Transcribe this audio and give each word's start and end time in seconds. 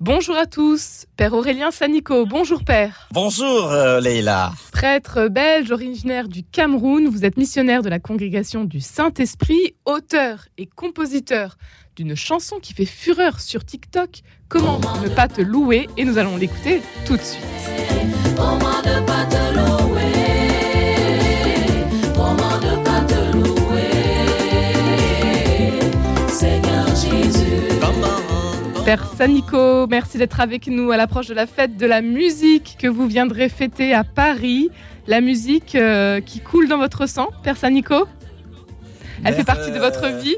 Bonjour 0.00 0.36
à 0.36 0.46
tous, 0.46 1.06
Père 1.16 1.32
Aurélien 1.32 1.72
Sanico. 1.72 2.24
Bonjour 2.24 2.62
Père. 2.62 3.08
Bonjour 3.10 3.72
euh, 3.72 4.00
Leïla. 4.00 4.52
Prêtre 4.70 5.26
belge 5.26 5.72
originaire 5.72 6.28
du 6.28 6.44
Cameroun, 6.44 7.08
vous 7.08 7.24
êtes 7.24 7.36
missionnaire 7.36 7.82
de 7.82 7.88
la 7.88 7.98
congrégation 7.98 8.62
du 8.62 8.78
Saint-Esprit, 8.78 9.74
auteur 9.86 10.46
et 10.56 10.66
compositeur 10.66 11.58
d'une 11.96 12.14
chanson 12.14 12.60
qui 12.62 12.74
fait 12.74 12.84
fureur 12.84 13.40
sur 13.40 13.64
TikTok. 13.64 14.22
Comment 14.48 14.78
ne 15.02 15.08
pas 15.08 15.26
te 15.26 15.40
louer? 15.40 15.88
Et 15.96 16.04
nous 16.04 16.16
allons 16.16 16.36
l'écouter 16.36 16.80
tout 17.04 17.16
de 17.16 17.22
suite. 17.22 17.44
Comment 18.36 18.78
ne 18.82 19.04
pas 19.04 19.24
te 19.24 19.54
louer? 19.56 19.87
Père 28.88 29.06
Sanico, 29.18 29.86
merci 29.86 30.16
d'être 30.16 30.40
avec 30.40 30.66
nous 30.66 30.92
à 30.92 30.96
l'approche 30.96 31.26
de 31.26 31.34
la 31.34 31.46
fête 31.46 31.76
de 31.76 31.84
la 31.84 32.00
musique 32.00 32.78
que 32.78 32.86
vous 32.88 33.06
viendrez 33.06 33.50
fêter 33.50 33.92
à 33.92 34.02
Paris. 34.02 34.70
La 35.06 35.20
musique 35.20 35.74
euh, 35.74 36.22
qui 36.22 36.40
coule 36.40 36.68
dans 36.68 36.78
votre 36.78 37.06
sang, 37.06 37.28
Père 37.42 37.58
Sanico 37.58 38.08
Elle 39.24 39.34
fait 39.34 39.44
partie 39.44 39.72
de 39.72 39.78
votre 39.78 40.04
euh, 40.04 40.18
vie 40.18 40.36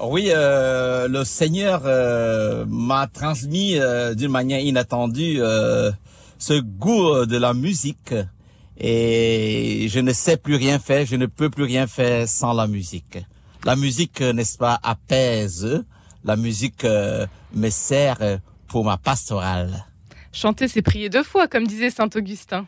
Oui, 0.00 0.30
euh, 0.30 1.06
le 1.06 1.22
Seigneur 1.24 1.82
euh, 1.84 2.64
m'a 2.66 3.08
transmis 3.08 3.78
euh, 3.78 4.14
d'une 4.14 4.30
manière 4.30 4.60
inattendue 4.60 5.36
euh, 5.40 5.90
ce 6.38 6.58
goût 6.58 7.08
euh, 7.08 7.26
de 7.26 7.36
la 7.36 7.52
musique 7.52 8.14
et 8.78 9.86
je 9.90 10.00
ne 10.00 10.14
sais 10.14 10.38
plus 10.38 10.56
rien 10.56 10.78
faire, 10.78 11.04
je 11.04 11.16
ne 11.16 11.26
peux 11.26 11.50
plus 11.50 11.64
rien 11.64 11.86
faire 11.86 12.26
sans 12.26 12.54
la 12.54 12.66
musique. 12.66 13.18
La 13.66 13.76
musique, 13.76 14.22
euh, 14.22 14.32
n'est-ce 14.32 14.56
pas, 14.56 14.80
apaise. 14.82 15.84
La 16.24 16.36
musique 16.36 16.84
euh, 16.84 17.26
me 17.52 17.68
sert 17.68 18.22
euh, 18.22 18.38
pour 18.66 18.84
ma 18.84 18.96
pastorale. 18.96 19.84
Chanter, 20.32 20.68
c'est 20.68 20.82
prier 20.82 21.10
deux 21.10 21.22
fois, 21.22 21.46
comme 21.48 21.66
disait 21.66 21.90
Saint 21.90 22.08
Augustin. 22.14 22.66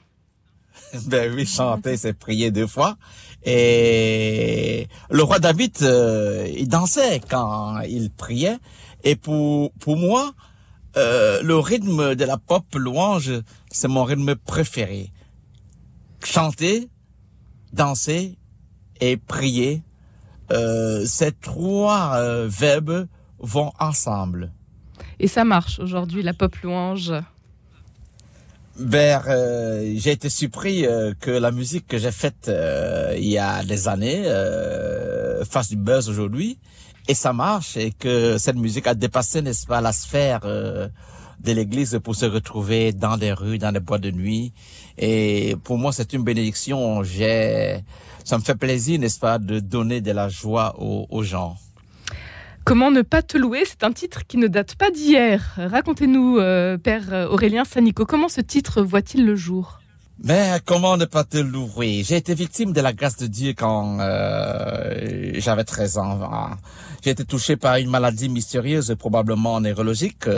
Ben 1.07 1.33
oui, 1.35 1.47
chanter, 1.47 1.97
c'est 1.97 2.13
prier 2.13 2.51
deux 2.51 2.67
fois. 2.67 2.97
Et 3.45 4.89
le 5.11 5.23
roi 5.23 5.39
David, 5.39 5.73
euh, 5.83 6.47
il 6.55 6.69
dansait 6.69 7.21
quand 7.29 7.81
il 7.81 8.11
priait. 8.11 8.59
Et 9.03 9.17
pour, 9.17 9.73
pour 9.73 9.97
moi, 9.97 10.33
euh, 10.97 11.43
le 11.43 11.59
rythme 11.59 12.15
de 12.15 12.25
la 12.25 12.39
pop 12.39 12.65
louange, 12.75 13.33
c'est 13.71 13.89
mon 13.89 14.05
rythme 14.05 14.35
préféré. 14.35 15.13
Chanter, 16.25 16.89
danser 17.73 18.39
et 19.01 19.17
prier, 19.17 19.83
euh, 20.51 21.05
ces 21.05 21.33
trois 21.33 22.17
euh, 22.17 22.49
verbes 22.49 23.07
vont 23.39 23.73
ensemble. 23.79 24.53
Et 25.19 25.29
ça 25.29 25.45
marche 25.45 25.79
aujourd'hui, 25.79 26.23
la 26.23 26.35
pop 26.35 26.55
louange. 26.57 27.13
Ben, 28.79 29.23
euh, 29.27 29.95
j'ai 29.97 30.13
été 30.13 30.29
surpris 30.29 30.87
euh, 30.87 31.15
que 31.19 31.31
la 31.31 31.51
musique 31.51 31.87
que 31.87 31.97
j'ai 31.97 32.13
faite 32.13 32.49
euh, 32.49 33.15
il 33.17 33.29
y 33.29 33.39
a 33.39 33.65
des 33.65 33.89
années 33.89 34.25
euh, 34.27 35.47
fasse 35.47 35.71
du 35.71 35.77
buzz 35.77 36.11
aujourd'hui 36.11 36.59
et 37.09 37.15
ça 37.15 37.33
marche 37.33 37.79
et 37.79 37.91
que 37.93 38.37
cette 38.37 38.57
musique 38.57 38.87
a 38.87 38.95
dépassé, 38.95 39.41
n'est-ce 39.41 39.67
pas, 39.67 39.81
la 39.81 39.93
sphère 39.93 40.41
euh, 40.45 40.89
de 41.41 41.53
l'église 41.53 41.99
pour 42.03 42.15
se 42.17 42.27
retrouver 42.27 42.93
dans 42.93 43.17
des 43.17 43.33
rues, 43.33 43.59
dans 43.59 43.73
des 43.73 43.81
boîtes 43.81 44.03
de 44.03 44.11
nuit. 44.11 44.53
Et 44.99 45.57
pour 45.65 45.79
moi, 45.79 45.93
c'est 45.93 46.13
une 46.13 46.25
bénédiction. 46.25 47.03
J'ai, 47.03 47.85
ça 48.25 48.39
me 48.39 48.43
fait 48.43 48.57
plaisir, 48.57 48.99
n'est-ce 48.99 49.21
pas, 49.21 49.39
de 49.39 49.61
donner 49.61 50.01
de 50.01 50.11
la 50.11 50.29
joie 50.29 50.75
aux, 50.79 51.07
aux 51.09 51.23
gens. 51.23 51.57
Comment 52.67 52.91
ne 52.91 53.03
pas 53.03 53.23
te 53.23 53.39
louer 53.39 53.63
C'est 53.65 53.85
un 53.85 53.93
titre 53.93 54.27
qui 54.27 54.39
ne 54.39 54.49
date 54.49 54.75
pas 54.75 54.91
d'hier. 54.91 55.55
Racontez-nous, 55.57 56.39
euh, 56.39 56.77
Père 56.77 57.29
Aurélien 57.31 57.65
Sanico, 57.65 58.05
comment 58.05 58.29
ce 58.29 58.41
titre 58.41 58.83
voit-il 58.83 59.25
le 59.25 59.37
jour? 59.37 59.79
Mais 60.25 60.59
comment 60.65 60.97
ne 60.97 61.05
pas 61.05 61.23
te 61.23 61.39
louer? 61.39 62.03
J'ai 62.05 62.17
été 62.17 62.35
victime 62.35 62.73
de 62.73 62.81
la 62.81 62.93
grâce 62.93 63.19
de 63.19 63.29
Dieu 63.29 63.55
quand 63.57 64.01
euh, 64.01 65.31
j'avais 65.35 65.63
13 65.63 65.99
ans. 65.99 66.29
J'ai 67.05 67.11
été 67.11 67.25
touché 67.25 67.57
par 67.57 67.77
une 67.77 67.89
maladie 67.89 68.29
mystérieuse, 68.29 68.97
probablement 68.99 69.61
neurologique, 69.61 70.29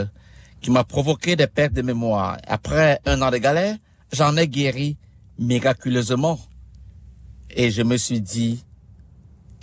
qui 0.61 0.69
m'a 0.69 0.83
provoqué 0.83 1.35
des 1.35 1.47
pertes 1.47 1.73
de 1.73 1.81
mémoire. 1.81 2.37
Après 2.45 2.99
un 3.07 3.23
an 3.23 3.31
de 3.31 3.37
galère, 3.37 3.75
j'en 4.13 4.37
ai 4.37 4.47
guéri 4.47 4.97
miraculeusement. 5.39 6.39
Et 7.49 7.71
je 7.71 7.81
me 7.81 7.97
suis 7.97 8.21
dit, 8.21 8.63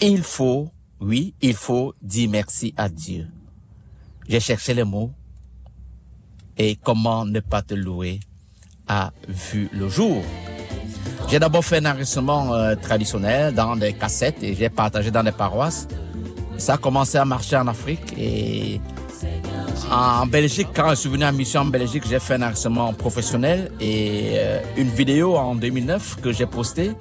il 0.00 0.24
faut, 0.24 0.68
oui, 1.00 1.34
il 1.40 1.54
faut 1.54 1.94
dire 2.02 2.30
merci 2.30 2.74
à 2.76 2.88
Dieu. 2.88 3.28
J'ai 4.28 4.40
cherché 4.40 4.74
les 4.74 4.84
mots. 4.84 5.12
Et 6.58 6.76
comment 6.76 7.26
ne 7.26 7.40
pas 7.40 7.60
te 7.60 7.74
louer 7.74 8.20
a 8.88 9.12
vu 9.28 9.68
le 9.72 9.88
jour. 9.88 10.22
J'ai 11.28 11.38
d'abord 11.38 11.64
fait 11.64 11.84
un 11.84 11.90
enregistrement 11.90 12.54
euh, 12.54 12.76
traditionnel 12.76 13.54
dans 13.54 13.76
des 13.76 13.92
cassettes 13.92 14.42
et 14.42 14.54
j'ai 14.54 14.70
partagé 14.70 15.10
dans 15.10 15.22
des 15.22 15.32
paroisses. 15.32 15.86
Ça 16.56 16.74
a 16.74 16.76
commencé 16.78 17.18
à 17.18 17.24
marcher 17.24 17.56
en 17.56 17.66
Afrique 17.66 18.14
et 18.16 18.80
en 19.90 20.26
Belgique, 20.26 20.68
quand 20.74 20.90
je 20.90 20.94
suis 20.94 21.08
venu 21.08 21.24
en 21.24 21.32
mission 21.32 21.60
en 21.60 21.66
Belgique, 21.66 22.04
j'ai 22.08 22.18
fait 22.18 22.34
un 22.34 22.42
enregistrement 22.42 22.92
professionnel 22.92 23.70
et 23.80 24.32
euh, 24.34 24.60
une 24.76 24.88
vidéo 24.88 25.36
en 25.36 25.54
2009 25.54 26.20
que 26.22 26.32
j'ai 26.32 26.46
postée. 26.46 26.92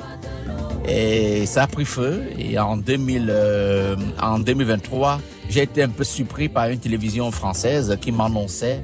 Et 0.87 1.45
ça 1.45 1.63
a 1.63 1.67
pris 1.67 1.85
feu. 1.85 2.23
Et 2.37 2.57
en, 2.59 2.77
2000, 2.77 3.27
euh, 3.29 3.95
en 4.21 4.39
2023, 4.39 5.19
j'ai 5.49 5.63
été 5.63 5.83
un 5.83 5.89
peu 5.89 6.03
surpris 6.03 6.49
par 6.49 6.69
une 6.69 6.79
télévision 6.79 7.31
française 7.31 7.97
qui 8.01 8.11
m'annonçait 8.11 8.81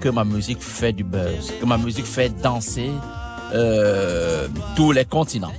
que 0.00 0.08
ma 0.08 0.24
musique 0.24 0.62
fait 0.62 0.92
du 0.92 1.04
buzz, 1.04 1.52
que 1.60 1.66
ma 1.66 1.78
musique 1.78 2.06
fait 2.06 2.30
danser 2.42 2.90
euh, 3.54 4.48
tous 4.76 4.92
les 4.92 5.04
continents. 5.04 5.52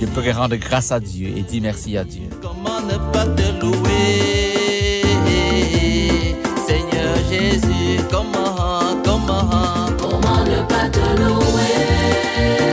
Je 0.00 0.06
peux 0.06 0.22
rendre 0.30 0.56
grâce 0.56 0.92
à 0.92 1.00
Dieu 1.00 1.28
et 1.36 1.42
dire 1.42 1.62
merci 1.62 1.96
à 1.96 2.04
Dieu. 2.04 2.28
Comment 2.40 2.80
ne 2.80 2.96
pas 3.12 3.26
te 3.26 3.60
louer, 3.60 5.02
Seigneur 6.66 7.16
Jésus, 7.30 8.00
comment, 8.10 8.96
comment, 9.04 9.50
Comment 9.98 10.44
ne 10.44 10.62
pas 10.68 10.88
te 10.88 11.20
louer? 11.20 12.69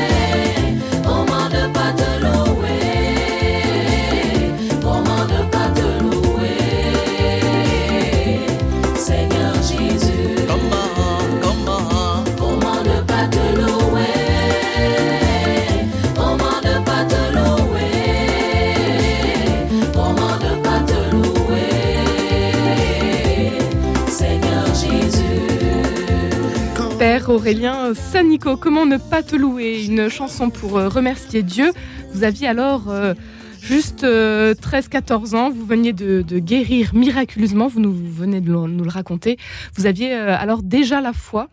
Père 27.00 27.30
Aurélien 27.30 27.94
Sanico, 27.94 28.58
comment 28.58 28.88
ne 28.88 28.98
pas 28.98 29.22
te 29.22 29.36
louer 29.36 29.86
Une 29.86 30.10
chanson 30.10 30.50
pour 30.50 30.78
euh, 30.80 30.90
remercier 30.90 31.44
Dieu. 31.44 31.72
Vous 32.12 32.24
aviez 32.24 32.48
alors 32.48 32.90
euh, 32.90 33.14
juste 33.62 34.04
13-14 34.04 35.36
ans, 35.36 35.52
vous 35.52 35.66
veniez 35.66 35.94
de, 35.94 36.24
guérir 36.40 36.96
miraculeusement, 36.96 37.68
vous 37.68 37.80
nous 37.80 37.94
venez 37.94 38.42
de 38.42 38.50
nous 38.50 38.84
le 38.84 38.90
raconter. 38.90 39.38
Vous 39.76 39.86
aviez 39.86 40.14
euh, 40.16 40.36
alors 40.36 40.64
déjà 40.64 41.00
la 41.00 41.14
foi 41.14 41.50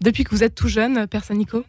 depuis 0.00 0.22
que 0.22 0.30
vous 0.30 0.44
êtes 0.44 0.54
tout 0.54 0.68
jeune, 0.68 1.08
Père 1.08 1.24
Sanico 1.24 1.64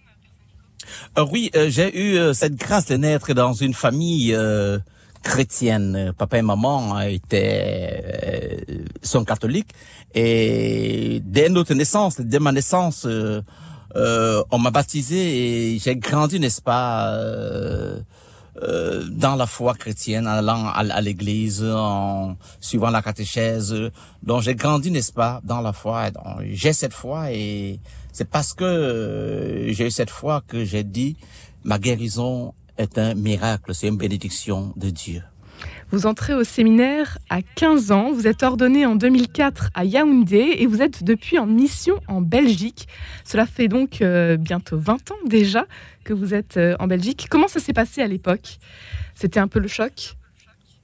Euh, 1.18 1.26
oui, 1.32 1.50
euh, 1.56 1.68
j'ai 1.70 1.90
eu 2.00 2.18
euh, 2.18 2.34
cette 2.34 2.56
grâce 2.56 2.86
de 2.86 2.96
naître 2.96 3.34
dans 3.34 3.54
une 3.54 3.74
famille 3.74 4.36
euh, 4.36 4.78
chrétienne. 5.24 5.96
Euh, 5.96 6.14
Papa 6.14 6.38
et 6.38 6.42
maman 6.42 6.98
euh, 6.98 7.02
étaient 7.04 8.04
euh, 8.69 8.69
sont 9.02 9.24
catholiques 9.26 9.70
et 10.14 11.22
dès 11.24 11.50
notre 11.50 11.74
naissance, 11.74 12.20
dès 12.20 12.40
ma 12.40 12.52
naissance, 12.52 13.06
euh, 13.06 13.42
euh, 13.96 14.44
on 14.52 14.60
m'a 14.60 14.72
baptisé 14.72 15.74
et 15.74 15.80
j'ai 15.80 15.96
grandi, 15.96 16.40
n'est-ce 16.40 16.62
pas, 16.62 17.14
euh, 17.14 18.00
euh, 18.62 19.06
dans 19.10 19.36
la 19.36 19.48
foi 19.48 19.74
chrétienne, 19.74 20.28
en 20.28 20.32
allant 20.32 20.68
à, 20.68 21.02
l'église, 21.02 21.64
en 21.64 22.36
suivant 22.60 22.90
la 22.90 23.02
catéchèse. 23.02 23.76
Donc 24.22 24.42
j'ai 24.42 24.56
grandi, 24.56 24.92
n'est-ce 24.92 25.14
pas, 25.14 25.42
dans 25.44 25.62
la 25.62 25.74
foi. 25.74 26.10
J'ai 26.52 26.74
cette 26.74 26.94
foi 26.94 27.32
et 27.32 27.80
c'est 28.12 28.30
parce 28.30 28.54
que 28.54 28.66
euh, 28.66 29.72
j'ai 29.72 29.88
eu 29.88 29.92
cette 29.92 30.10
foi 30.10 30.44
que 30.48 30.66
j'ai 30.66 30.84
dit 30.84 31.16
ma 31.64 31.80
guérison 31.80 32.54
est 32.78 32.98
un 32.98 33.14
miracle, 33.14 33.74
c'est 33.74 33.88
une 33.88 33.98
bénédiction 33.98 34.74
de 34.76 34.90
Dieu. 34.90 35.22
Vous 35.92 36.06
entrez 36.06 36.36
au 36.36 36.44
séminaire 36.44 37.18
à 37.32 37.42
15 37.42 37.92
ans, 37.92 38.12
vous 38.12 38.28
êtes 38.28 38.44
ordonné 38.44 38.86
en 38.86 38.96
2004 38.96 39.72
à 39.74 39.86
Yaoundé 39.86 40.56
et 40.60 40.68
vous 40.68 40.84
êtes 40.84 41.04
depuis 41.04 41.40
en 41.40 41.48
mission 41.48 41.96
en 42.08 42.22
Belgique. 42.22 42.88
Cela 43.26 43.48
fait 43.48 43.68
donc 43.68 44.02
euh, 44.04 44.38
bientôt 44.38 44.78
20 44.78 44.94
ans 45.12 45.16
déjà 45.26 45.66
que 46.04 46.14
vous 46.14 46.36
êtes 46.36 46.58
euh, 46.58 46.76
en 46.80 46.86
Belgique. 46.86 47.26
Comment 47.30 47.48
ça 47.48 47.60
s'est 47.60 47.74
passé 47.74 48.04
à 48.04 48.08
l'époque? 48.08 48.60
C'était 49.16 49.40
un 49.40 49.48
peu 49.48 49.58
le 49.60 49.68
choc? 49.68 50.16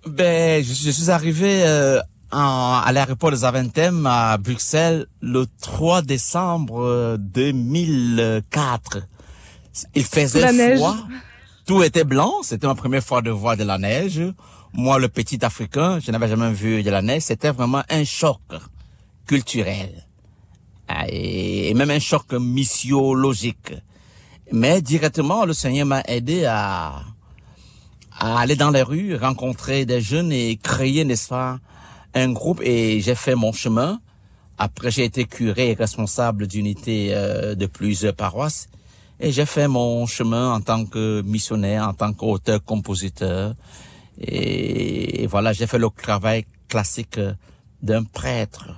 Ben, 0.07 0.63
je, 0.63 0.73
je 0.73 0.89
suis 0.89 1.11
arrivé 1.11 1.61
euh, 1.65 1.99
en- 2.31 2.81
à 2.83 2.91
l'aéroport 2.91 3.29
de 3.29 3.35
Zaventem 3.35 4.07
à 4.07 4.37
Bruxelles 4.39 5.05
le 5.21 5.45
3 5.61 6.01
décembre 6.01 6.81
euh, 6.81 7.17
2004. 7.17 9.01
Il 9.93 10.03
faisait 10.03 10.75
froid. 10.77 10.95
Tout 11.67 11.83
était 11.83 12.03
blanc. 12.03 12.31
C'était 12.43 12.65
ma 12.67 12.75
première 12.75 13.03
fois 13.03 13.21
de 13.21 13.29
voir 13.31 13.55
de 13.57 13.63
la 13.63 13.77
neige. 13.77 14.21
Moi, 14.77 14.99
le 14.99 15.07
petit 15.07 15.43
Africain, 15.45 15.99
je 16.01 16.11
n'avais 16.11 16.27
jamais 16.27 16.51
vu 16.51 16.83
de 16.83 16.89
la 16.89 17.01
neige. 17.01 17.21
C'était 17.21 17.51
vraiment 17.51 17.83
un 17.89 18.03
choc 18.03 18.41
culturel. 19.25 20.05
Ah, 20.89 21.05
Et 21.07 21.73
même 21.73 21.91
un 21.91 21.99
choc 21.99 22.33
missiologique. 22.33 23.73
Mais 24.51 24.81
directement, 24.81 25.45
le 25.45 25.53
Seigneur 25.53 25.85
m'a 25.85 26.01
aidé 26.01 26.43
à, 26.43 27.03
à 28.19 28.39
aller 28.39 28.57
dans 28.57 28.69
les 28.69 28.81
rues, 28.81 29.15
rencontrer 29.15 29.85
des 29.85 30.01
jeunes 30.01 30.33
et 30.33 30.57
créer, 30.57 31.05
n'est-ce 31.05 31.29
pas, 31.29 31.59
un 32.13 32.33
groupe. 32.33 32.59
Et 32.61 32.99
j'ai 32.99 33.15
fait 33.15 33.35
mon 33.35 33.53
chemin. 33.53 34.01
Après, 34.57 34.91
j'ai 34.91 35.05
été 35.05 35.23
curé 35.23 35.71
et 35.71 35.73
responsable 35.73 36.47
d'unité 36.47 37.11
euh, 37.11 37.55
de 37.55 37.65
plusieurs 37.65 38.13
paroisses. 38.13 38.67
Et 39.21 39.31
j'ai 39.31 39.45
fait 39.45 39.69
mon 39.69 40.05
chemin 40.05 40.53
en 40.53 40.59
tant 40.59 40.85
que 40.85 41.21
missionnaire, 41.21 41.87
en 41.87 41.93
tant 41.93 42.11
qu'auteur-compositeur. 42.11 43.53
Et, 44.19 45.23
et 45.23 45.27
voilà, 45.27 45.53
j'ai 45.53 45.67
fait 45.67 45.79
le 45.79 45.89
travail 45.89 46.45
classique 46.67 47.17
euh, 47.17 47.33
d'un 47.81 48.03
prêtre. 48.03 48.71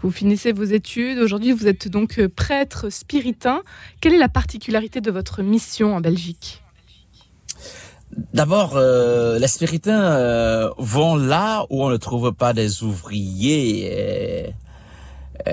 Vous 0.00 0.12
finissez 0.12 0.52
vos 0.52 0.64
études. 0.64 1.18
Aujourd'hui, 1.18 1.52
vous 1.52 1.66
êtes 1.66 1.88
donc 1.88 2.18
euh, 2.18 2.28
prêtre 2.28 2.88
spiritain. 2.90 3.62
Quelle 4.00 4.14
est 4.14 4.18
la 4.18 4.28
particularité 4.28 5.00
de 5.00 5.10
votre 5.10 5.42
mission 5.42 5.96
en 5.96 6.00
Belgique? 6.00 6.62
D'abord, 8.32 8.76
euh, 8.76 9.38
les 9.38 9.48
spiritains 9.48 10.00
euh, 10.00 10.70
vont 10.78 11.16
là 11.16 11.66
où 11.70 11.84
on 11.84 11.90
ne 11.90 11.96
trouve 11.96 12.32
pas 12.32 12.52
des 12.52 12.82
ouvriers. 12.82 14.54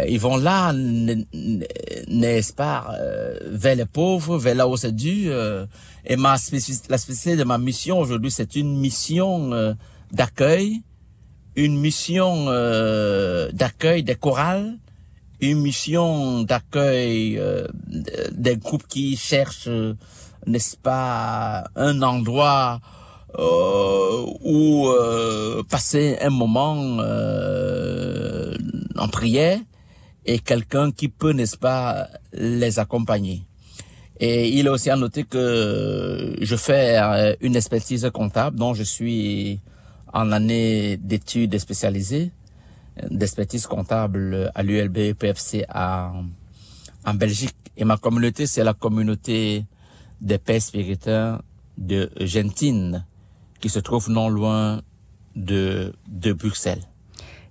Ils 0.07 0.19
vont 0.19 0.37
là, 0.37 0.73
n'est-ce 0.73 2.53
pas, 2.53 2.87
euh, 2.99 3.37
vers 3.45 3.75
les 3.75 3.85
pauvres, 3.85 4.37
vers 4.37 4.55
là 4.55 4.67
où 4.67 4.77
c'est 4.77 4.95
dû. 4.95 5.29
euh, 5.29 5.65
et 6.05 6.17
ma 6.17 6.31
la 6.89 6.97
spécificité 6.97 7.35
de 7.35 7.43
ma 7.43 7.57
mission 7.57 7.99
aujourd'hui, 7.99 8.31
c'est 8.31 8.55
une 8.55 8.77
mission 8.77 9.53
euh, 9.53 9.73
d'accueil, 10.11 10.81
une 11.55 11.79
mission 11.79 12.45
euh, 12.47 13.51
d'accueil 13.51 14.03
des 14.03 14.15
chorales, 14.15 14.77
une 15.41 15.61
mission 15.61 16.41
d'accueil 16.43 17.37
euh, 17.37 17.67
des 18.31 18.57
groupes 18.57 18.87
qui 18.87 19.17
cherchent, 19.17 19.67
euh, 19.67 19.95
n'est-ce 20.45 20.77
pas, 20.77 21.63
un 21.75 22.01
endroit 22.01 22.79
euh, 23.37 24.25
où 24.43 24.87
euh, 24.89 25.63
passer 25.69 26.17
un 26.21 26.29
moment 26.29 26.99
euh, 26.99 28.55
en 28.97 29.07
prière 29.07 29.59
et 30.25 30.39
quelqu'un 30.39 30.91
qui 30.91 31.07
peut, 31.07 31.31
n'est-ce 31.31 31.57
pas, 31.57 32.07
les 32.33 32.79
accompagner. 32.79 33.43
Et 34.19 34.49
il 34.49 34.65
est 34.65 34.69
aussi 34.69 34.89
à 34.89 34.95
noter 34.95 35.23
que 35.23 36.35
je 36.41 36.55
fais 36.55 36.97
euh, 36.97 37.35
une 37.41 37.55
expertise 37.55 38.09
comptable 38.13 38.57
dont 38.57 38.73
je 38.73 38.83
suis 38.83 39.59
en 40.13 40.31
année 40.31 40.97
d'études 40.97 41.57
spécialisées 41.57 42.31
d'expertise 43.09 43.67
comptable 43.67 44.51
à 44.55 44.63
l'ULB 44.63 45.13
PFC 45.13 45.65
à, 45.69 46.13
en 47.05 47.13
Belgique. 47.13 47.55
Et 47.77 47.83
ma 47.83 47.97
communauté, 47.97 48.47
c'est 48.47 48.63
la 48.63 48.73
communauté 48.73 49.65
des 50.21 50.37
pères 50.37 50.61
spiritains 50.61 51.41
de 51.77 52.09
Gentine, 52.21 53.05
qui 53.59 53.69
se 53.69 53.79
trouve 53.79 54.09
non 54.09 54.29
loin 54.29 54.81
de, 55.35 55.93
de 56.07 56.31
Bruxelles. 56.31 56.83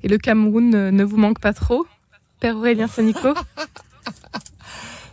Et 0.02 0.08
le 0.08 0.18
Cameroun 0.18 0.90
ne 0.90 1.04
vous 1.04 1.18
manque 1.18 1.40
pas 1.40 1.52
trop? 1.52 1.86
Père 2.40 2.56
Aurélien 2.56 2.86
Sanico 2.88 3.34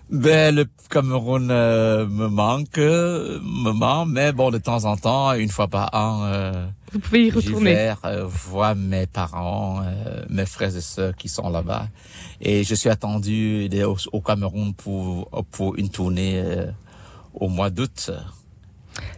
Ben, 0.10 0.54
le 0.54 0.66
Cameroun 0.90 1.48
euh, 1.52 2.06
me 2.06 2.28
manque, 2.28 2.76
me 2.76 3.72
manque, 3.72 4.10
mais 4.10 4.34
bon, 4.34 4.52
de 4.52 4.58
temps 4.58 4.84
en 4.84 4.98
temps, 4.98 5.32
une 5.36 5.48
fois 5.48 5.70
par 5.70 5.90
an, 5.94 6.26
euh, 6.26 6.66
Vous 6.92 7.00
pouvez 7.00 7.28
y 7.28 7.32
retourner. 7.32 7.74
vais 7.74 7.94
euh, 8.04 8.26
voir 8.26 8.76
mes 8.76 9.08
parents, 9.08 9.82
euh, 9.86 10.26
mes 10.30 10.46
frères 10.46 10.76
et 10.76 10.82
sœurs 10.82 11.16
qui 11.16 11.30
sont 11.30 11.50
là-bas. 11.50 11.88
Et 12.42 12.66
je 12.66 12.76
suis 12.76 12.90
attendu 12.90 13.70
au, 13.86 13.96
au 14.12 14.20
Cameroun 14.20 14.74
pour, 14.74 15.30
pour 15.52 15.78
une 15.78 15.90
tournée 15.90 16.42
euh, 16.44 16.70
au 17.34 17.48
mois 17.48 17.70
d'août. 17.70 18.12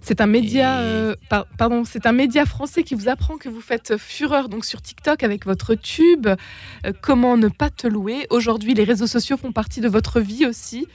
C'est 0.02 0.22
un 0.22 0.28
média, 0.28 0.80
Et- 0.82 0.84
euh, 0.86 1.16
par- 1.30 1.48
pardon, 1.58 1.84
c'est 1.86 2.06
un 2.06 2.12
média 2.12 2.46
français 2.46 2.84
qui 2.84 2.94
vous 2.96 3.10
apprend 3.10 3.38
que 3.38 3.50
vous 3.50 3.62
faites 3.62 3.98
fureur 3.98 4.50
donc 4.50 4.66
sur 4.66 4.82
TikTok 4.82 5.24
avec 5.24 5.46
votre 5.46 5.76
tube. 5.76 6.28
Euh, 6.28 6.92
comment 7.02 7.38
ne 7.38 7.48
pas 7.48 7.70
te 7.70 7.88
louer 7.88 8.28
Aujourd'hui, 8.30 8.74
les 8.74 8.84
réseaux 8.84 9.08
sociaux 9.08 9.38
font 9.38 9.52
partie 9.52 9.82
de 9.82 9.88
votre 9.90 10.20
vie 10.20 10.46
aussi. 10.46 10.88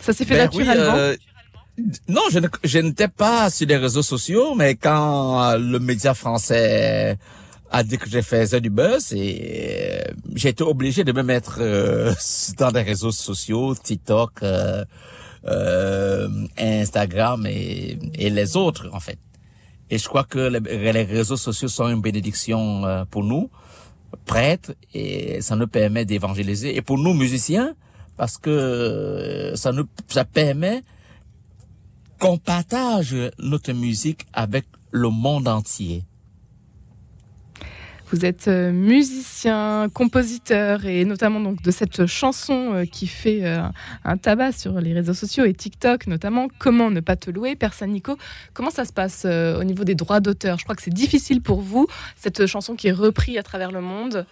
Ça 0.00 0.12
s'est 0.12 0.24
fait 0.24 0.36
Ben 0.36 0.50
oui, 0.54 0.64
naturellement. 0.64 0.96
euh, 0.96 1.16
non, 2.08 2.22
je 2.64 2.78
n'étais 2.78 3.08
pas 3.08 3.48
sur 3.50 3.66
les 3.66 3.76
réseaux 3.76 4.02
sociaux, 4.02 4.54
mais 4.54 4.74
quand 4.74 5.56
le 5.58 5.78
média 5.78 6.12
français 6.14 7.16
a 7.70 7.82
dit 7.84 7.96
que 7.98 8.10
je 8.10 8.20
faisais 8.20 8.60
du 8.60 8.68
buzz, 8.68 9.12
et 9.14 10.00
j'ai 10.34 10.50
été 10.50 10.62
obligé 10.64 11.04
de 11.04 11.12
me 11.12 11.22
mettre 11.22 11.58
euh, 11.60 12.12
dans 12.58 12.70
les 12.70 12.82
réseaux 12.82 13.12
sociaux, 13.12 13.74
TikTok, 13.74 14.42
euh, 14.42 14.84
euh, 15.46 16.28
Instagram 16.58 17.46
et, 17.46 17.98
et 18.14 18.30
les 18.30 18.56
autres 18.56 18.88
en 18.92 19.00
fait. 19.00 19.18
Et 19.90 19.98
je 19.98 20.08
crois 20.08 20.24
que 20.24 20.38
les, 20.38 20.92
les 20.92 21.02
réseaux 21.02 21.36
sociaux 21.36 21.68
sont 21.68 21.88
une 21.88 22.00
bénédiction 22.00 22.84
euh, 22.86 23.04
pour 23.04 23.24
nous, 23.24 23.50
prêtres, 24.24 24.72
et 24.94 25.40
ça 25.42 25.54
nous 25.56 25.66
permet 25.66 26.04
d'évangéliser. 26.04 26.74
Et 26.76 26.80
pour 26.80 26.98
nous 26.98 27.12
musiciens, 27.12 27.74
parce 28.16 28.38
que 28.38 28.50
euh, 28.50 29.56
ça 29.56 29.72
nous 29.72 29.86
ça 30.08 30.24
permet 30.24 30.82
qu'on 32.18 32.38
partage 32.38 33.16
notre 33.38 33.72
musique 33.72 34.26
avec 34.32 34.64
le 34.92 35.08
monde 35.08 35.48
entier. 35.48 36.04
Vous 38.12 38.26
êtes 38.26 38.48
euh, 38.48 38.72
musicien, 38.72 39.88
compositeur 39.88 40.84
et 40.84 41.06
notamment 41.06 41.40
donc 41.40 41.62
de 41.62 41.70
cette 41.70 42.04
chanson 42.04 42.74
euh, 42.74 42.84
qui 42.84 43.06
fait 43.06 43.46
euh, 43.46 43.62
un 44.04 44.18
tabac 44.18 44.52
sur 44.52 44.78
les 44.82 44.92
réseaux 44.92 45.14
sociaux 45.14 45.46
et 45.46 45.54
TikTok 45.54 46.06
notamment. 46.06 46.48
Comment 46.58 46.90
ne 46.90 47.00
pas 47.00 47.16
te 47.16 47.30
louer, 47.30 47.56
Père 47.56 47.72
Nico 47.88 48.18
Comment 48.52 48.68
ça 48.68 48.84
se 48.84 48.92
passe 48.92 49.24
au 49.24 49.64
niveau 49.64 49.84
des 49.84 49.94
droits 49.94 50.20
d'auteur? 50.20 50.58
Je 50.58 50.64
crois 50.64 50.76
que 50.76 50.82
c'est 50.82 50.92
difficile 50.92 51.40
pour 51.40 51.62
vous 51.62 51.86
cette 52.16 52.44
chanson 52.44 52.76
qui 52.76 52.88
est 52.88 52.92
reprise 52.92 53.38
à 53.38 53.42
travers 53.42 53.72
le 53.72 53.80
monde. 53.80 54.26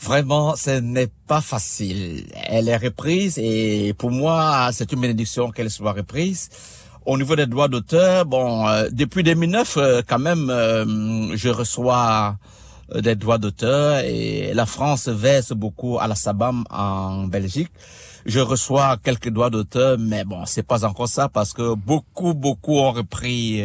Vraiment, 0.00 0.56
ce 0.56 0.80
n'est 0.80 1.10
pas 1.26 1.42
facile. 1.42 2.26
Elle 2.34 2.68
est 2.68 2.76
reprise 2.78 3.38
et 3.38 3.94
pour 3.98 4.10
moi, 4.10 4.70
c'est 4.72 4.90
une 4.92 5.02
bénédiction 5.02 5.50
qu'elle 5.50 5.70
soit 5.70 5.92
reprise. 5.92 6.48
Au 7.06 7.16
niveau 7.16 7.36
des 7.36 7.46
droits 7.46 7.68
d'auteur, 7.68 8.26
bon, 8.26 8.66
euh, 8.66 8.88
depuis 8.90 9.22
2009, 9.22 9.76
euh, 9.76 10.02
quand 10.04 10.18
même, 10.18 10.50
euh, 10.50 11.36
je 11.36 11.48
reçois 11.48 12.36
des 12.92 13.14
droits 13.14 13.38
d'auteur 13.38 14.00
et 14.04 14.52
la 14.52 14.66
France 14.66 15.06
verse 15.08 15.52
beaucoup 15.52 16.00
à 16.00 16.08
la 16.08 16.16
SABAM 16.16 16.64
en 16.68 17.28
Belgique. 17.28 17.70
Je 18.26 18.40
reçois 18.40 18.96
quelques 18.96 19.30
droits 19.30 19.50
d'auteur, 19.50 19.98
mais 20.00 20.24
bon, 20.24 20.46
c'est 20.46 20.64
pas 20.64 20.84
encore 20.84 21.06
ça 21.06 21.28
parce 21.28 21.52
que 21.52 21.74
beaucoup, 21.76 22.34
beaucoup 22.34 22.76
ont 22.78 22.90
repris 22.90 23.62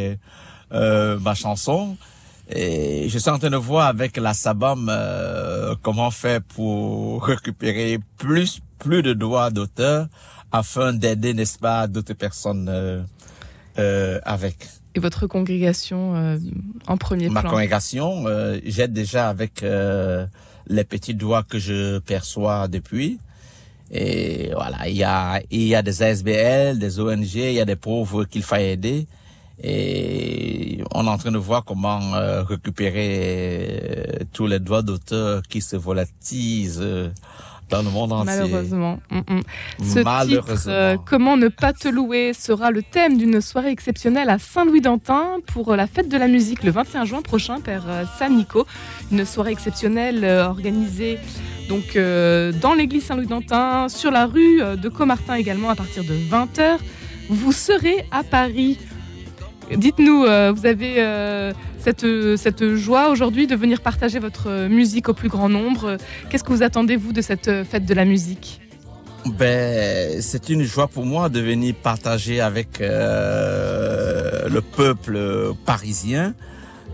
ma 0.71 1.33
chanson. 1.33 1.97
Et 2.49 3.09
je 3.09 3.17
suis 3.17 3.29
en 3.29 3.39
train 3.39 3.49
de 3.49 3.57
voir 3.57 3.87
avec 3.87 4.17
la 4.17 4.35
SABAM 4.35 4.91
comment 5.81 6.11
faire 6.11 6.41
pour 6.41 7.25
récupérer 7.25 7.99
plus 8.17 8.61
plus 8.81 9.03
de 9.03 9.13
droits 9.13 9.51
d'auteur 9.51 10.07
afin 10.51 10.93
d'aider, 10.93 11.33
n'est-ce 11.33 11.57
pas, 11.59 11.87
d'autres 11.87 12.13
personnes 12.13 12.67
euh, 12.69 13.01
euh, 13.79 14.19
avec. 14.23 14.67
Et 14.95 14.99
votre 14.99 15.27
congrégation 15.27 16.15
euh, 16.15 16.37
en 16.87 16.97
premier 16.97 17.29
Ma 17.29 17.41
plan. 17.41 17.51
congrégation, 17.51 18.27
euh, 18.27 18.59
j'aide 18.65 18.93
déjà 18.93 19.29
avec 19.29 19.63
euh, 19.63 20.25
les 20.67 20.83
petits 20.83 21.15
droits 21.15 21.43
que 21.43 21.59
je 21.59 21.99
perçois 21.99 22.67
depuis. 22.67 23.19
Et 23.93 24.51
voilà, 24.53 24.87
il 24.87 24.95
y 24.95 25.03
a, 25.03 25.41
il 25.51 25.63
y 25.63 25.75
a 25.75 25.81
des 25.81 26.01
ASBL, 26.01 26.79
des 26.79 26.99
ONG, 26.99 27.35
il 27.35 27.53
y 27.53 27.59
a 27.59 27.65
des 27.65 27.75
pauvres 27.75 28.23
qu'il 28.25 28.43
faut 28.43 28.55
aider. 28.55 29.07
Et 29.63 30.81
on 30.93 31.05
est 31.05 31.09
en 31.09 31.17
train 31.17 31.31
de 31.31 31.37
voir 31.37 31.63
comment 31.63 32.15
euh, 32.15 32.41
récupérer 32.43 33.79
euh, 33.83 34.23
tous 34.33 34.47
les 34.47 34.59
droits 34.59 34.81
d'auteur 34.81 35.43
qui 35.43 35.61
se 35.61 35.75
volatilisent 35.75 36.79
euh, 36.81 37.09
dans 37.71 37.81
le 37.81 37.89
monde 37.89 38.11
entier. 38.11 38.33
Malheureusement. 38.37 38.99
Mm, 39.09 39.17
mm. 39.17 39.41
Ce 39.83 39.99
Malheureusement. 39.99 40.55
titre, 40.55 40.65
euh, 40.67 40.97
Comment 41.05 41.37
ne 41.37 41.47
pas 41.47 41.73
te 41.73 41.87
louer, 41.87 42.33
sera 42.33 42.69
le 42.69 42.83
thème 42.83 43.17
d'une 43.17 43.41
soirée 43.41 43.71
exceptionnelle 43.71 44.29
à 44.29 44.37
Saint-Louis-d'Antin 44.37 45.37
pour 45.47 45.71
euh, 45.71 45.75
la 45.75 45.87
fête 45.87 46.09
de 46.09 46.17
la 46.17 46.27
musique 46.27 46.63
le 46.63 46.71
21 46.71 47.05
juin 47.05 47.21
prochain, 47.21 47.59
Père 47.61 47.85
euh, 47.87 48.03
San 48.19 48.35
Nico. 48.35 48.67
Une 49.11 49.25
soirée 49.25 49.51
exceptionnelle 49.51 50.23
organisée 50.25 51.17
donc 51.69 51.95
euh, 51.95 52.51
dans 52.61 52.73
l'église 52.73 53.05
Saint-Louis-d'Antin, 53.05 53.87
sur 53.87 54.11
la 54.11 54.25
rue 54.25 54.61
de 54.75 54.89
Comartin 54.89 55.35
également 55.35 55.69
à 55.69 55.75
partir 55.75 56.03
de 56.03 56.13
20h. 56.13 56.77
Vous 57.29 57.53
serez 57.53 58.05
à 58.11 58.23
Paris 58.23 58.77
Dites-nous, 59.69 60.25
euh, 60.25 60.51
vous 60.51 60.65
avez 60.65 60.95
euh, 60.97 61.53
cette, 61.79 62.75
joie 62.75 63.09
aujourd'hui 63.09 63.47
de 63.47 63.55
venir 63.55 63.81
partager 63.81 64.19
votre 64.19 64.67
musique 64.67 65.09
au 65.09 65.13
plus 65.13 65.29
grand 65.29 65.49
nombre. 65.49 65.97
Qu'est-ce 66.29 66.43
que 66.43 66.51
vous 66.51 66.63
attendez, 66.63 66.95
vous, 66.95 67.13
de 67.13 67.21
cette 67.21 67.63
fête 67.63 67.85
de 67.85 67.93
la 67.93 68.05
musique? 68.05 68.59
Ben, 69.25 70.21
c'est 70.21 70.49
une 70.49 70.63
joie 70.63 70.87
pour 70.87 71.05
moi 71.05 71.29
de 71.29 71.39
venir 71.39 71.75
partager 71.75 72.41
avec 72.41 72.81
euh, 72.81 74.49
le 74.49 74.61
peuple 74.61 75.53
parisien 75.65 76.33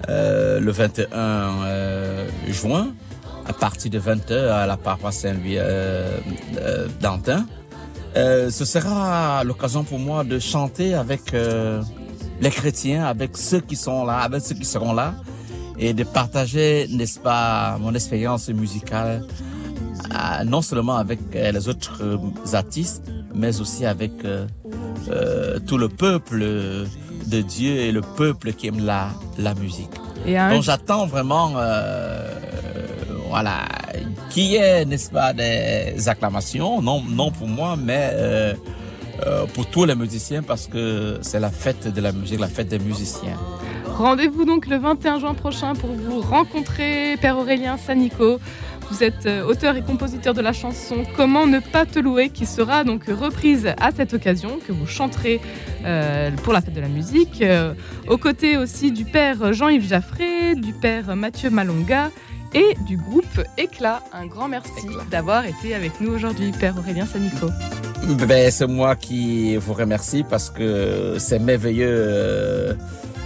le 0.07 0.69
21 0.69 1.07
euh, 1.13 2.27
juin 2.49 2.89
à 3.47 3.53
partir 3.53 3.89
de 3.89 3.99
20h 3.99 4.33
à 4.33 4.67
la 4.67 4.77
paroisse 4.77 5.19
Saint-Louis 5.19 5.57
d'Antin. 7.01 7.45
Ce 8.15 8.65
sera 8.65 9.43
l'occasion 9.43 9.83
pour 9.83 9.99
moi 9.99 10.23
de 10.23 10.37
chanter 10.37 10.93
avec 10.93 11.33
les 12.41 12.49
chrétiens, 12.49 13.05
avec 13.05 13.35
ceux 13.37 13.59
qui 13.61 13.75
sont 13.75 14.05
là, 14.05 14.17
avec 14.19 14.41
ceux 14.41 14.55
qui 14.55 14.65
seront 14.65 14.93
là, 14.93 15.13
et 15.79 15.93
de 15.93 16.03
partager, 16.03 16.87
n'est-ce 16.91 17.19
pas, 17.19 17.77
mon 17.79 17.93
expérience 17.93 18.49
musicale, 18.49 19.25
euh, 20.13 20.43
non 20.45 20.61
seulement 20.61 20.97
avec 20.97 21.19
euh, 21.35 21.51
les 21.51 21.67
autres 21.67 21.99
euh, 22.01 22.17
artistes, 22.53 23.03
mais 23.33 23.59
aussi 23.59 23.85
avec 23.85 24.11
euh, 24.25 25.59
tout 25.67 25.77
le 25.77 25.89
peuple 25.89 26.39
de 26.39 27.41
Dieu 27.41 27.75
et 27.77 27.91
le 27.91 28.01
peuple 28.01 28.53
qui 28.53 28.67
aime 28.67 28.83
la, 28.85 29.09
la 29.37 29.53
musique. 29.53 29.91
Et 30.25 30.37
un- 30.37 30.51
Donc 30.53 30.63
j'attends 30.63 31.05
vraiment, 31.07 31.51
euh, 31.57 32.27
voilà, 33.29 33.65
qu'il 34.29 34.45
y 34.45 34.55
ait, 34.55 34.85
n'est-ce 34.85 35.09
pas, 35.11 35.33
des 35.33 36.07
acclamations, 36.07 36.81
non, 36.81 37.03
non 37.07 37.31
pour 37.31 37.47
moi, 37.47 37.75
mais 37.77 38.09
euh, 38.13 38.53
pour 39.53 39.65
tous 39.67 39.85
les 39.85 39.95
musiciens, 39.95 40.43
parce 40.43 40.67
que 40.67 41.17
c'est 41.21 41.39
la 41.39 41.49
fête 41.49 41.87
de 41.93 42.01
la 42.01 42.11
musique, 42.11 42.39
la 42.39 42.47
fête 42.47 42.67
des 42.67 42.79
musiciens. 42.79 43.37
Rendez-vous 43.97 44.45
donc 44.45 44.67
le 44.67 44.77
21 44.77 45.19
juin 45.19 45.33
prochain 45.33 45.73
pour 45.73 45.89
vous 45.89 46.21
rencontrer, 46.21 47.17
Père 47.19 47.37
Aurélien 47.37 47.77
Sanico. 47.77 48.39
Vous 48.89 49.03
êtes 49.03 49.25
euh, 49.25 49.43
auteur 49.43 49.75
et 49.75 49.81
compositeur 49.81 50.33
de 50.33 50.41
la 50.41 50.53
chanson 50.53 51.03
Comment 51.17 51.45
ne 51.45 51.59
pas 51.59 51.85
te 51.85 51.99
louer, 51.99 52.29
qui 52.29 52.45
sera 52.45 52.83
donc 52.83 53.05
reprise 53.07 53.73
à 53.79 53.91
cette 53.91 54.13
occasion, 54.13 54.59
que 54.65 54.71
vous 54.71 54.87
chanterez 54.87 55.41
euh, 55.83 56.31
pour 56.43 56.53
la 56.53 56.61
fête 56.61 56.73
de 56.73 56.81
la 56.81 56.87
musique, 56.87 57.41
euh, 57.41 57.73
aux 58.07 58.17
côtés 58.17 58.55
aussi 58.55 58.91
du 58.91 59.03
Père 59.03 59.51
Jean-Yves 59.51 59.87
Jaffré, 59.87 60.55
du 60.55 60.73
Père 60.73 61.15
Mathieu 61.15 61.49
Malonga 61.49 62.11
et 62.53 62.75
du 62.85 62.97
groupe 62.97 63.41
Éclat. 63.57 64.03
Un 64.13 64.25
grand 64.25 64.47
merci 64.47 64.87
d'avoir 65.11 65.45
été 65.45 65.75
avec 65.75 65.99
nous 65.99 66.11
aujourd'hui, 66.11 66.51
Père 66.51 66.77
Aurélien 66.77 67.05
Sanico. 67.05 67.47
Ben, 68.07 68.49
c'est 68.51 68.67
moi 68.67 68.95
qui 68.95 69.57
vous 69.57 69.73
remercie 69.73 70.23
parce 70.23 70.49
que 70.49 71.17
c'est 71.19 71.39
merveilleux 71.39 71.89
euh, 71.89 72.73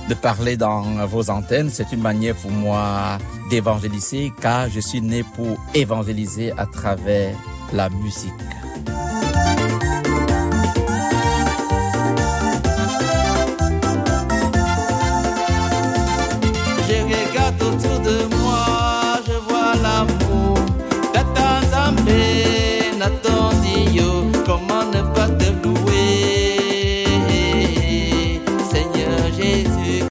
de 0.09 0.13
parler 0.15 0.57
dans 0.57 0.81
vos 1.05 1.29
antennes. 1.29 1.69
C'est 1.71 1.91
une 1.91 2.01
manière 2.01 2.35
pour 2.35 2.49
moi 2.49 3.19
d'évangéliser 3.51 4.33
car 4.41 4.69
je 4.69 4.79
suis 4.79 5.01
né 5.01 5.23
pour 5.35 5.55
évangéliser 5.75 6.51
à 6.57 6.65
travers 6.65 7.35
la 7.73 7.89
musique. 7.89 8.31